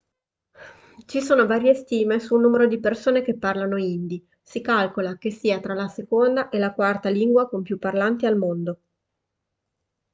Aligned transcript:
ci 1.05 1.21
sono 1.21 1.45
varie 1.45 1.75
stime 1.75 2.17
del 2.17 2.39
numero 2.39 2.65
di 2.65 2.79
persone 2.79 3.21
che 3.21 3.37
parlano 3.37 3.77
hindi 3.77 4.27
si 4.41 4.59
calcola 4.59 5.19
che 5.19 5.29
sia 5.29 5.59
tra 5.59 5.75
la 5.75 5.87
seconda 5.89 6.49
e 6.49 6.57
la 6.57 6.73
quarta 6.73 7.09
lingua 7.09 7.47
con 7.47 7.61
più 7.61 7.77
parlanti 7.77 8.25
al 8.25 8.35
mondo 8.35 8.79